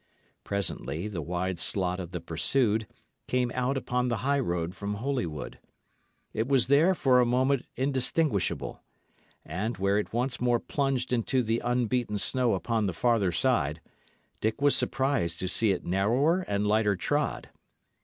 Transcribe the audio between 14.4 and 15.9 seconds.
was surprised to see it